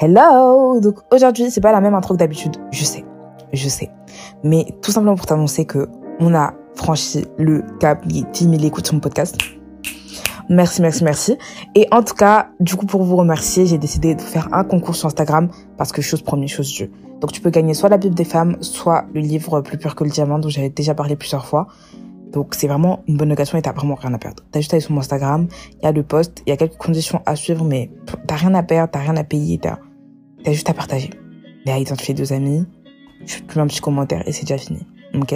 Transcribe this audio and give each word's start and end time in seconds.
Hello 0.00 0.78
Donc 0.78 1.00
aujourd'hui, 1.10 1.50
c'est 1.50 1.60
pas 1.60 1.72
la 1.72 1.80
même 1.80 1.94
intro 1.94 2.14
que 2.14 2.20
d'habitude, 2.20 2.56
je 2.70 2.84
sais, 2.84 3.04
je 3.52 3.68
sais. 3.68 3.90
Mais 4.44 4.64
tout 4.80 4.92
simplement 4.92 5.16
pour 5.16 5.26
t'annoncer 5.26 5.64
que 5.64 5.88
on 6.20 6.36
a 6.36 6.54
franchi 6.76 7.26
le 7.36 7.64
cap 7.80 8.06
des 8.06 8.22
10 8.22 8.44
000 8.44 8.54
écoutes 8.62 8.86
sur 8.86 8.94
mon 8.94 9.00
podcast. 9.00 9.36
Merci, 10.48 10.82
merci, 10.82 11.02
merci. 11.02 11.36
Et 11.74 11.88
en 11.90 12.04
tout 12.04 12.14
cas, 12.14 12.50
du 12.60 12.76
coup, 12.76 12.86
pour 12.86 13.02
vous 13.02 13.16
remercier, 13.16 13.66
j'ai 13.66 13.76
décidé 13.76 14.14
de 14.14 14.20
faire 14.20 14.48
un 14.52 14.62
concours 14.62 14.94
sur 14.94 15.08
Instagram 15.08 15.48
parce 15.76 15.90
que 15.90 16.00
chose 16.00 16.22
première, 16.22 16.48
chose 16.48 16.72
Dieu. 16.72 16.92
Donc 17.20 17.32
tu 17.32 17.40
peux 17.40 17.50
gagner 17.50 17.74
soit 17.74 17.88
la 17.88 17.98
Bible 17.98 18.14
des 18.14 18.22
femmes, 18.22 18.56
soit 18.60 19.06
le 19.12 19.20
livre 19.20 19.62
Plus 19.62 19.78
pur 19.78 19.96
que 19.96 20.04
le 20.04 20.10
diamant 20.10 20.38
dont 20.38 20.48
j'avais 20.48 20.70
déjà 20.70 20.94
parlé 20.94 21.16
plusieurs 21.16 21.44
fois. 21.44 21.66
Donc 22.32 22.54
c'est 22.54 22.68
vraiment 22.68 23.02
une 23.08 23.16
bonne 23.16 23.32
occasion 23.32 23.58
et 23.58 23.62
t'as 23.62 23.72
vraiment 23.72 23.96
rien 23.96 24.14
à 24.14 24.18
perdre. 24.18 24.44
T'as 24.52 24.60
juste 24.60 24.72
à 24.72 24.76
aller 24.76 24.80
sur 24.80 24.92
mon 24.92 25.00
Instagram, 25.00 25.48
il 25.80 25.84
y 25.84 25.88
a 25.88 25.92
le 25.92 26.04
post, 26.04 26.44
il 26.46 26.50
y 26.50 26.52
a 26.52 26.56
quelques 26.56 26.76
conditions 26.76 27.20
à 27.26 27.34
suivre, 27.34 27.64
mais 27.64 27.90
t'as 28.28 28.36
rien 28.36 28.54
à 28.54 28.62
perdre, 28.62 28.92
t'as 28.92 29.00
rien 29.00 29.16
à 29.16 29.24
payer, 29.24 29.58
t'as 29.58 29.78
T'as 30.44 30.52
juste 30.52 30.70
à 30.70 30.74
partager. 30.74 31.10
Et 31.66 31.70
à 31.70 31.78
identifier 31.78 32.14
deux 32.14 32.32
amis. 32.32 32.64
Tu 33.26 33.42
mets 33.56 33.62
un 33.62 33.66
petit 33.66 33.80
commentaire 33.80 34.26
et 34.26 34.32
c'est 34.32 34.42
déjà 34.42 34.58
fini. 34.58 34.86
Ok 35.14 35.34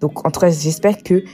Donc, 0.00 0.26
en 0.26 0.30
tout 0.30 0.40
cas, 0.40 0.50
j'espère 0.50 1.02
que 1.02 1.24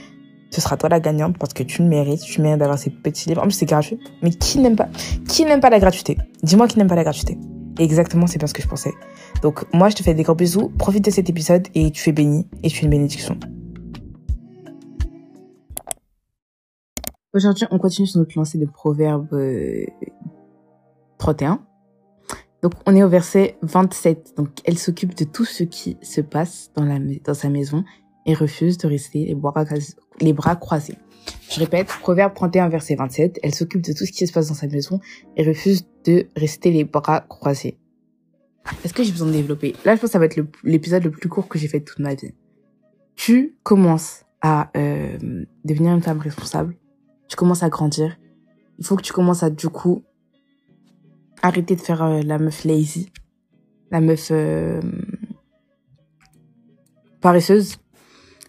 ce 0.49 0.61
sera 0.61 0.77
toi 0.77 0.89
la 0.89 0.99
gagnante 0.99 1.37
parce 1.37 1.53
que 1.53 1.63
tu 1.63 1.81
le 1.81 1.87
mérites. 1.87 2.21
Tu 2.21 2.41
mérites 2.41 2.59
d'avoir 2.59 2.77
ces 2.77 2.89
petits 2.89 3.29
livres. 3.29 3.41
En 3.41 3.45
plus, 3.45 3.53
c'est 3.53 3.65
gratuit. 3.65 3.99
Mais 4.21 4.31
qui 4.31 4.59
n'aime 4.59 4.75
pas 4.75 4.89
Qui 5.27 5.45
n'aime 5.45 5.59
pas 5.59 5.69
la 5.69 5.79
gratuité? 5.79 6.17
Dis-moi 6.43 6.67
qui 6.67 6.77
n'aime 6.77 6.87
pas 6.87 6.95
la 6.95 7.03
gratuité. 7.03 7.37
exactement, 7.79 8.27
c'est 8.27 8.39
pas 8.39 8.47
ce 8.47 8.53
que 8.53 8.61
je 8.61 8.67
pensais. 8.67 8.93
Donc, 9.41 9.65
moi, 9.73 9.89
je 9.89 9.95
te 9.95 10.03
fais 10.03 10.13
des 10.13 10.23
gros 10.23 10.35
bisous. 10.35 10.69
Profite 10.77 11.05
de 11.05 11.11
cet 11.11 11.29
épisode 11.29 11.67
et 11.75 11.91
tu 11.91 12.09
es 12.09 12.13
béni. 12.13 12.47
Et 12.63 12.69
tu 12.69 12.79
es 12.79 12.83
une 12.83 12.89
bénédiction. 12.89 13.37
Aujourd'hui, 17.33 17.65
on 17.71 17.79
continue 17.79 18.07
sur 18.07 18.19
notre 18.19 18.37
lancée 18.37 18.57
de 18.57 18.65
Proverbes 18.65 19.29
31. 21.17 21.61
Donc 22.61 22.73
on 22.85 22.95
est 22.95 23.03
au 23.03 23.09
verset 23.09 23.57
27. 23.61 24.33
Donc 24.37 24.49
elle 24.65 24.77
s'occupe 24.77 25.15
de 25.15 25.23
tout 25.23 25.45
ce 25.45 25.63
qui 25.63 25.97
se 26.01 26.21
passe 26.21 26.71
dans, 26.75 26.85
la, 26.85 26.99
dans 27.23 27.33
sa 27.33 27.49
maison 27.49 27.83
et 28.25 28.33
refuse 28.33 28.77
de 28.77 28.87
rester 28.87 29.25
les 29.25 29.35
bras, 29.35 29.65
les 30.19 30.33
bras 30.33 30.55
croisés. 30.55 30.97
Je 31.49 31.59
répète, 31.59 31.87
Proverbe 32.01 32.33
31 32.33 32.69
verset 32.69 32.95
27, 32.95 33.39
elle 33.43 33.53
s'occupe 33.53 33.81
de 33.81 33.93
tout 33.93 34.05
ce 34.05 34.11
qui 34.11 34.25
se 34.25 34.33
passe 34.33 34.47
dans 34.47 34.53
sa 34.53 34.67
maison 34.67 34.99
et 35.37 35.43
refuse 35.43 35.85
de 36.05 36.27
rester 36.35 36.71
les 36.71 36.83
bras 36.83 37.21
croisés. 37.21 37.77
Est-ce 38.83 38.93
que 38.93 39.03
j'ai 39.03 39.11
besoin 39.11 39.27
de 39.27 39.33
développer? 39.33 39.75
Là, 39.85 39.95
je 39.95 40.01
pense 40.01 40.09
que 40.09 40.13
ça 40.13 40.19
va 40.19 40.25
être 40.25 40.39
l'épisode 40.63 41.03
le, 41.03 41.11
plus 41.11 41.29
court 41.29 41.47
que 41.47 41.57
j'ai 41.57 41.67
fait 41.67 41.79
de 41.79 41.85
toute 41.85 41.99
ma 41.99 42.13
vie. 42.13 42.33
Tu 43.15 43.55
commences 43.63 44.23
à 44.41 44.71
euh, 44.77 45.45
devenir 45.65 45.93
une 45.93 46.01
femme 46.01 46.19
responsable. 46.19 46.75
Tu 47.27 47.35
commences 47.35 47.63
à 47.63 47.69
grandir. 47.69 48.17
Il 48.79 48.85
faut 48.85 48.95
que 48.95 49.01
tu 49.01 49.13
commences 49.13 49.43
à, 49.43 49.49
du 49.49 49.67
coup, 49.69 50.03
arrêter 51.41 51.75
de 51.75 51.81
faire 51.81 52.03
euh, 52.03 52.21
la 52.21 52.37
meuf 52.37 52.63
lazy, 52.63 53.11
la 53.91 54.01
meuf 54.01 54.29
euh, 54.31 54.81
paresseuse. 57.21 57.77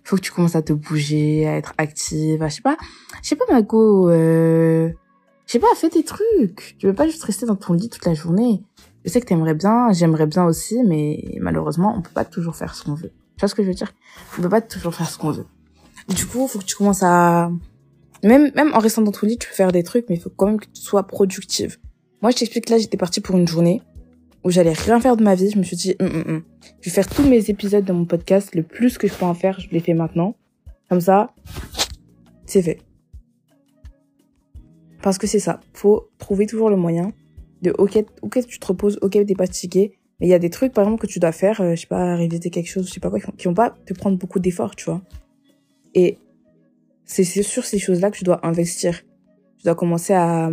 Faut 0.05 0.17
que 0.17 0.23
tu 0.23 0.33
commences 0.33 0.57
à 0.57 0.63
te 0.63 0.73
bouger, 0.73 1.47
à 1.47 1.57
être 1.57 1.75
active, 1.79 2.45
je 2.45 2.55
sais 2.55 2.63
pas, 2.63 2.77
je 3.23 3.29
sais 3.29 3.37
pas 3.37 3.45
Margot, 3.51 4.11
euh, 4.11 4.91
je 5.47 5.53
sais 5.53 5.59
pas, 5.61 5.69
fais 5.77 5.91
des 5.91 6.03
trucs. 6.03 6.77
Tu 6.79 6.87
veux 6.87 6.95
pas 6.95 7.07
juste 7.07 7.23
rester 7.23 7.47
dans 7.47 7.57
ton 7.57 7.73
lit 7.73 7.89
toute 7.89 8.05
la 8.05 8.15
journée. 8.15 8.63
Je 9.05 9.11
sais 9.11 9.21
que 9.21 9.27
t'aimerais 9.27 9.55
bien, 9.55 9.93
j'aimerais 9.93 10.27
bien 10.27 10.45
aussi, 10.45 10.83
mais 10.85 11.37
malheureusement, 11.41 11.95
on 11.97 12.03
peut 12.03 12.11
pas 12.13 12.25
toujours 12.25 12.57
faire 12.57 12.75
ce 12.75 12.85
qu'on 12.85 12.95
veut. 12.95 13.13
Tu 13.37 13.41
vois 13.41 13.49
ce 13.49 13.55
que 13.55 13.63
je 13.63 13.69
veux 13.69 13.75
dire? 13.75 13.93
On 14.39 14.43
peut 14.43 14.49
pas 14.49 14.61
toujours 14.61 14.95
faire 14.95 15.09
ce 15.09 15.19
qu'on 15.19 15.31
veut. 15.31 15.47
Du 16.09 16.27
coup, 16.27 16.47
faut 16.49 16.59
que 16.59 16.65
tu 16.65 16.75
commences 16.75 17.03
à 17.03 17.51
même 18.25 18.51
même 18.55 18.73
en 18.75 18.79
restant 18.79 19.03
dans 19.03 19.13
ton 19.13 19.27
lit, 19.27 19.39
tu 19.39 19.49
peux 19.49 19.55
faire 19.55 19.73
des 19.73 19.83
trucs, 19.83 20.09
mais 20.09 20.17
il 20.17 20.21
faut 20.21 20.31
quand 20.31 20.47
même 20.47 20.61
que 20.61 20.67
tu 20.67 20.83
sois 20.83 21.05
productive. 21.07 21.79
Moi, 22.23 22.31
je 22.31 22.37
t'explique, 22.37 22.71
là, 22.71 22.79
j'étais 22.79 22.97
partie 22.97 23.21
pour 23.21 23.37
une 23.37 23.49
journée 23.49 23.83
où 24.45 24.51
j'allais 24.51 24.73
rien 24.73 25.01
faire 25.01 25.17
de 25.17 25.25
ma 25.25 25.35
vie. 25.35 25.51
Je 25.51 25.59
me 25.59 25.65
suis 25.65 25.77
dit, 25.77 25.97
hum, 25.99 26.07
hum, 26.07 26.25
hum. 26.27 26.43
je 26.81 26.89
vais 26.89 26.95
faire 26.95 27.09
tous 27.09 27.25
mes 27.25 27.51
épisodes 27.51 27.85
de 27.85 27.93
mon 27.93 28.05
podcast. 28.05 28.55
Le 28.55 28.63
plus 28.63 28.97
que 28.97 29.09
je 29.09 29.15
peux 29.15 29.25
en 29.25 29.35
faire, 29.35 29.59
je 29.59 29.69
les 29.71 29.81
fais 29.81 29.95
maintenant. 29.95 30.37
Comme 30.89 31.01
ça, 31.01 31.35
c'est 32.47 32.63
fait. 32.63 32.79
Parce 35.03 35.19
que 35.19 35.27
c'est 35.27 35.41
ça. 35.41 35.59
Faut 35.75 36.11
trouver 36.19 36.47
toujours 36.47 36.71
le 36.71 36.77
moyen 36.77 37.13
de, 37.63 37.75
ok, 37.77 38.05
ok, 38.23 38.47
tu 38.47 38.61
te 38.61 38.67
reposes, 38.67 38.99
ok, 39.03 39.13
t'es 39.27 39.35
fatigué. 39.35 39.99
Mais 40.21 40.29
il 40.29 40.31
y 40.31 40.35
a 40.35 40.39
des 40.39 40.51
trucs, 40.51 40.73
par 40.73 40.85
exemple, 40.85 41.03
que 41.03 41.09
tu 41.11 41.19
dois 41.19 41.33
faire, 41.33 41.61
euh, 41.61 41.75
je 41.75 41.81
sais 41.81 41.87
pas, 41.89 42.15
réviser 42.15 42.51
quelque 42.51 42.69
chose, 42.69 42.87
je 42.87 42.93
sais 42.93 43.01
pas 43.01 43.11
quoi, 43.11 43.19
qui 43.19 43.49
vont 43.49 43.55
pas 43.55 43.71
te 43.71 43.95
prendre 43.95 44.17
beaucoup 44.17 44.39
d'efforts, 44.39 44.77
tu 44.77 44.85
vois. 44.85 45.03
Et 45.95 46.19
c'est 47.05 47.25
sur 47.25 47.65
ces 47.65 47.81
choses-là 47.81 48.13
que 48.13 48.19
tu 48.19 48.25
dois 48.25 48.47
investir. 48.47 49.03
Tu 49.59 49.65
dois 49.65 49.75
commencer 49.75 50.13
à, 50.13 50.51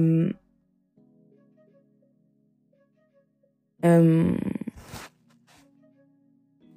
euh, 3.85 4.31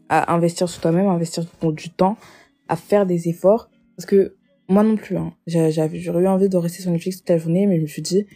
à 0.09 0.35
investir 0.35 0.69
sur 0.69 0.81
toi-même, 0.81 1.07
à 1.07 1.13
investir 1.13 1.45
du 1.63 1.91
temps, 1.91 2.17
à 2.69 2.77
faire 2.77 3.07
des 3.07 3.29
efforts. 3.29 3.71
Parce 3.97 4.07
que 4.07 4.37
moi 4.69 4.83
non 4.83 4.97
plus, 4.97 5.17
hein, 5.17 5.33
j'aurais 5.47 6.23
eu 6.23 6.29
envie 6.29 6.49
de 6.49 6.57
rester 6.57 6.83
sur 6.83 6.91
Netflix 6.91 7.19
toute 7.19 7.29
la 7.29 7.39
journée, 7.39 7.67
mais 7.67 7.77
je 7.77 7.83
me 7.83 7.87
suis 7.87 8.03
dit, 8.03 8.27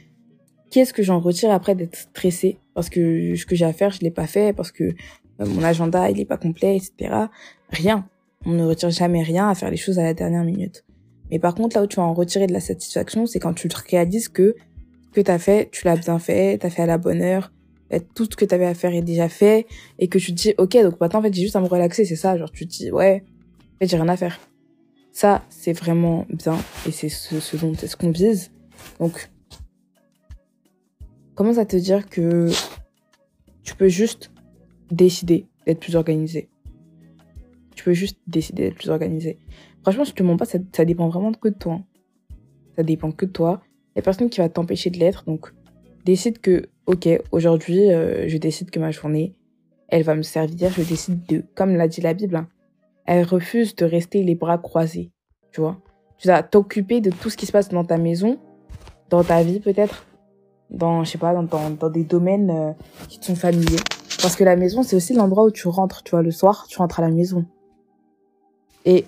qu'est-ce 0.71 0.93
que 0.93 1.03
j'en 1.03 1.21
retire 1.21 1.51
après 1.51 1.75
d'être 1.75 1.97
stressée? 1.97 2.59
Parce 2.75 2.89
que 2.89 3.35
ce 3.35 3.47
que 3.47 3.55
j'ai 3.55 3.65
à 3.65 3.73
faire, 3.73 3.91
je 3.91 4.01
l'ai 4.01 4.11
pas 4.11 4.27
fait, 4.27 4.55
parce 4.55 4.73
que 4.73 4.85
euh, 4.85 5.47
mon 5.47 5.63
agenda, 5.63 6.11
il 6.11 6.21
est 6.21 6.25
pas 6.25 6.37
complet, 6.37 6.77
etc. 6.77 7.15
Rien. 7.71 8.09
On 8.45 8.53
ne 8.53 8.65
retire 8.65 8.91
jamais 8.91 9.23
rien 9.23 9.49
à 9.49 9.55
faire 9.55 9.71
les 9.71 9.77
choses 9.77 9.99
à 9.99 10.03
la 10.03 10.15
dernière 10.15 10.45
minute. 10.45 10.85
Mais 11.31 11.39
par 11.39 11.55
contre, 11.55 11.77
là 11.77 11.83
où 11.83 11.87
tu 11.87 11.97
vas 11.97 12.05
en 12.05 12.15
retirer 12.15 12.47
de 12.47 12.53
la 12.53 12.61
satisfaction, 12.61 13.27
c'est 13.27 13.41
quand 13.41 13.55
tu 13.55 13.69
te 13.69 13.77
réalises 13.91 14.29
que 14.29 14.55
ce 15.07 15.11
que 15.13 15.21
t'as 15.21 15.39
fait, 15.39 15.69
tu 15.73 15.85
l'as 15.85 15.97
bien 15.97 16.19
fait, 16.19 16.59
t'as 16.59 16.71
fait 16.71 16.83
à 16.83 16.87
la 16.87 16.99
bonne 16.99 17.23
heure, 17.23 17.53
tout 18.15 18.25
ce 18.25 18.37
que 18.37 18.45
tu 18.45 18.55
avais 18.55 18.67
à 18.67 18.75
faire 18.75 18.95
est 18.95 19.03
déjà 19.03 19.29
fait. 19.29 19.67
Et 19.99 20.09
que 20.09 20.19
tu 20.19 20.35
te 20.35 20.37
dis 20.41 20.55
ok 20.59 20.77
donc 20.83 21.01
maintenant 21.01 21.21
en 21.21 21.23
fait 21.23 21.35
j'ai 21.35 21.43
juste 21.43 21.57
à 21.57 21.61
me 21.61 21.67
relaxer 21.67 22.05
c'est 22.05 22.17
ça. 22.17 22.37
Genre 22.37 22.51
tu 22.51 22.67
te 22.67 22.73
dis 22.73 22.91
ouais 22.91 23.25
en 23.75 23.79
fait 23.79 23.89
j'ai 23.89 23.97
rien 23.97 24.09
à 24.09 24.17
faire. 24.17 24.41
Ça 25.13 25.45
c'est 25.49 25.73
vraiment 25.73 26.27
bien. 26.29 26.59
Et 26.87 26.91
c'est 26.91 27.09
ce, 27.09 27.57
dont 27.57 27.73
est 27.73 27.87
ce 27.87 27.97
qu'on 27.97 28.11
vise. 28.11 28.51
Donc 29.01 29.31
commence 31.35 31.59
à 31.59 31.67
te 31.67 31.77
dire 31.77 32.09
que 32.09 32.51
tu 33.63 33.75
peux 33.75 33.89
juste 33.89 34.31
décider 34.91 35.47
d'être 35.67 35.81
plus 35.81 35.97
organisé. 35.97 36.49
Tu 37.75 37.85
peux 37.85 37.93
juste 37.93 38.19
décider 38.27 38.65
d'être 38.65 38.77
plus 38.77 38.91
organisé. 38.91 39.39
Franchement 39.83 40.05
je 40.05 40.13
te 40.13 40.23
mens 40.23 40.37
pas 40.37 40.47
ça, 40.47 40.59
dépend 40.85 41.09
vraiment 41.09 41.33
que 41.33 41.49
de 41.49 41.55
toi. 41.55 41.81
Ça 42.77 42.83
dépend 42.83 43.13
que 43.13 43.27
de 43.27 43.31
toi. 43.31 43.63
Il 43.95 43.99
y 43.99 44.01
a 44.01 44.03
personne 44.03 44.29
qui 44.29 44.41
va 44.41 44.49
t'empêcher 44.49 44.91
de 44.91 44.99
l'être 44.99 45.25
donc 45.25 45.53
décide 46.07 46.39
que, 46.39 46.69
ok, 46.87 47.09
aujourd'hui, 47.33 47.93
euh, 47.93 48.29
je 48.29 48.39
décide 48.39 48.71
que 48.71 48.79
ma 48.79 48.93
journée, 48.93 49.35
elle 49.89 50.05
va 50.05 50.15
me 50.15 50.23
servir. 50.23 50.71
Je 50.71 50.83
décide 50.83 51.27
de, 51.27 51.45
comme 51.55 51.77
l'a 51.77 51.89
dit 51.89 52.01
la 52.01 52.15
Bible, 52.15 52.37
hein, 52.37 52.49
elle 53.05 53.25
refuse 53.25 53.75
de 53.75 53.85
rester 53.85 54.23
les 54.23 54.37
bras 54.37 54.57
croisés. 54.57 55.11
Tu 55.53 55.61
vois 55.61 55.79
Tu 56.19 56.29
dois 56.29 56.43
t'occuper 56.43 57.01
de 57.01 57.11
tout 57.11 57.29
ce 57.29 57.37
qui 57.37 57.45
se 57.45 57.53
passe 57.53 57.69
dans 57.69 57.85
ta 57.85 57.99
maison, 57.99 58.39
dans 59.11 59.25
ta 59.25 59.43
vie 59.43 59.61
peut-être, 59.61 60.07
dans, 60.71 61.05
je 61.05 61.11
sais 61.11 61.19
pas, 61.19 61.35
dans, 61.35 61.71
dans, 61.71 61.91
des 61.91 62.05
domaines 62.05 62.51
euh, 62.51 62.73
qui 63.09 63.19
te 63.19 63.27
sont 63.27 63.37
familiers. 63.37 63.83
Parce 64.23 64.37
que 64.37 64.45
la 64.45 64.57
maison, 64.57 64.83
c'est 64.83 64.97
aussi 64.97 65.13
l'endroit 65.13 65.45
où 65.45 65.51
tu 65.51 65.69
rentres, 65.69 66.03
tu 66.05 66.13
vois, 66.13 66.23
le 66.23 66.31
soir, 66.31 66.67
tu 66.69 66.79
rentres 66.79 67.01
à 67.01 67.03
la 67.03 67.11
maison. 67.11 67.45
Et 68.85 69.07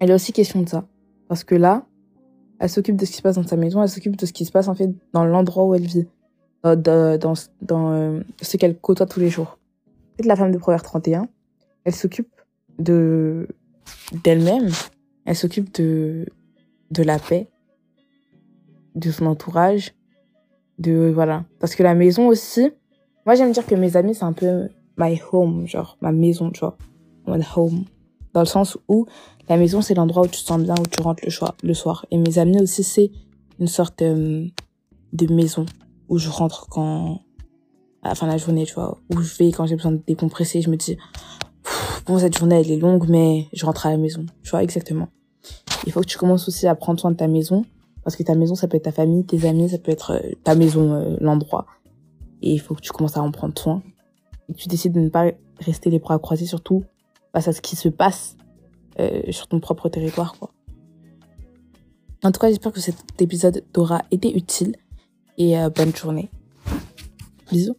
elle 0.00 0.10
est 0.10 0.14
aussi 0.14 0.32
question 0.32 0.62
de 0.62 0.68
ça. 0.68 0.84
Parce 1.28 1.44
que 1.44 1.54
là, 1.54 1.84
elle 2.60 2.68
s'occupe 2.68 2.96
de 2.96 3.06
ce 3.06 3.10
qui 3.10 3.16
se 3.16 3.22
passe 3.22 3.36
dans 3.36 3.46
sa 3.46 3.56
maison, 3.56 3.82
elle 3.82 3.88
s'occupe 3.88 4.16
de 4.16 4.26
ce 4.26 4.32
qui 4.32 4.44
se 4.44 4.52
passe 4.52 4.68
en 4.68 4.74
fait 4.74 4.90
dans 5.14 5.24
l'endroit 5.24 5.64
où 5.64 5.74
elle 5.74 5.86
vit, 5.86 6.06
dans, 6.62 6.76
dans, 7.18 7.32
dans 7.62 7.92
euh, 7.92 8.20
ce 8.42 8.58
qu'elle 8.58 8.78
côtoie 8.78 9.06
tous 9.06 9.18
les 9.18 9.30
jours. 9.30 9.58
En 10.22 10.28
la 10.28 10.36
femme 10.36 10.52
de 10.52 10.58
Proverbe 10.58 10.82
31, 10.82 11.28
elle 11.84 11.94
s'occupe 11.94 12.28
de 12.78 13.48
d'elle-même, 14.22 14.68
elle 15.24 15.36
s'occupe 15.36 15.74
de 15.74 16.26
de 16.90 17.02
la 17.02 17.18
paix, 17.18 17.48
de 18.94 19.10
son 19.10 19.24
entourage, 19.24 19.94
de 20.78 21.10
voilà. 21.14 21.44
Parce 21.60 21.74
que 21.74 21.82
la 21.82 21.94
maison 21.94 22.28
aussi, 22.28 22.70
moi 23.24 23.36
j'aime 23.36 23.52
dire 23.52 23.64
que 23.64 23.74
mes 23.74 23.96
amis 23.96 24.14
c'est 24.14 24.24
un 24.24 24.34
peu 24.34 24.68
my 24.98 25.18
home, 25.32 25.66
genre 25.66 25.96
ma 26.02 26.12
maison, 26.12 26.50
tu 26.50 26.60
vois, 26.60 26.76
my 27.26 27.42
home, 27.56 27.84
dans 28.34 28.40
le 28.40 28.46
sens 28.46 28.76
où 28.86 29.06
la 29.50 29.56
maison, 29.56 29.82
c'est 29.82 29.94
l'endroit 29.94 30.22
où 30.22 30.28
tu 30.28 30.40
te 30.40 30.46
sens 30.46 30.62
bien, 30.62 30.76
où 30.78 30.86
tu 30.86 31.02
rentres 31.02 31.24
le, 31.64 31.74
soir. 31.74 32.06
Et 32.12 32.18
mes 32.18 32.38
amis 32.38 32.62
aussi, 32.62 32.84
c'est 32.84 33.10
une 33.58 33.66
sorte 33.66 34.00
euh, 34.00 34.46
de 35.12 35.34
maison 35.34 35.66
où 36.08 36.18
je 36.18 36.28
rentre 36.28 36.68
quand, 36.68 37.22
à 38.02 38.10
la 38.10 38.14
fin 38.14 38.28
de 38.28 38.32
la 38.32 38.38
journée, 38.38 38.64
tu 38.64 38.74
vois, 38.74 38.96
où 39.12 39.20
je 39.20 39.36
vais 39.36 39.50
quand 39.50 39.66
j'ai 39.66 39.74
besoin 39.74 39.90
de 39.90 40.00
décompresser. 40.06 40.62
Je 40.62 40.70
me 40.70 40.76
dis, 40.76 40.96
bon, 42.06 42.20
cette 42.20 42.38
journée, 42.38 42.60
elle 42.60 42.70
est 42.70 42.76
longue, 42.76 43.08
mais 43.08 43.48
je 43.52 43.66
rentre 43.66 43.86
à 43.86 43.90
la 43.90 43.96
maison. 43.96 44.24
Tu 44.44 44.50
vois, 44.50 44.62
exactement. 44.62 45.08
Il 45.84 45.90
faut 45.90 46.00
que 46.00 46.06
tu 46.06 46.16
commences 46.16 46.46
aussi 46.46 46.68
à 46.68 46.76
prendre 46.76 47.00
soin 47.00 47.10
de 47.10 47.16
ta 47.16 47.26
maison. 47.26 47.64
Parce 48.04 48.14
que 48.14 48.22
ta 48.22 48.36
maison, 48.36 48.54
ça 48.54 48.68
peut 48.68 48.76
être 48.76 48.84
ta 48.84 48.92
famille, 48.92 49.26
tes 49.26 49.48
amis, 49.48 49.68
ça 49.68 49.78
peut 49.78 49.90
être 49.90 50.12
euh, 50.12 50.30
ta 50.44 50.54
maison, 50.54 50.94
euh, 50.94 51.16
l'endroit. 51.20 51.66
Et 52.40 52.52
il 52.52 52.60
faut 52.60 52.76
que 52.76 52.80
tu 52.80 52.92
commences 52.92 53.16
à 53.16 53.22
en 53.22 53.32
prendre 53.32 53.58
soin. 53.58 53.82
Et 54.48 54.54
tu 54.54 54.68
décides 54.68 54.92
de 54.92 55.00
ne 55.00 55.08
pas 55.08 55.32
rester 55.58 55.90
les 55.90 55.98
bras 55.98 56.20
croisés, 56.20 56.46
surtout 56.46 56.84
face 57.32 57.48
à 57.48 57.52
ce 57.52 57.60
qui 57.60 57.74
se 57.74 57.88
passe 57.88 58.36
euh, 58.98 59.22
sur 59.30 59.46
ton 59.48 59.60
propre 59.60 59.88
territoire, 59.88 60.34
quoi. 60.38 60.52
En 62.22 62.32
tout 62.32 62.40
cas, 62.40 62.48
j'espère 62.48 62.72
que 62.72 62.80
cet 62.80 62.96
épisode 63.20 63.64
t'aura 63.72 64.02
été 64.10 64.36
utile 64.36 64.76
et 65.38 65.58
euh, 65.58 65.70
bonne 65.70 65.94
journée. 65.94 66.30
Bisous. 67.50 67.76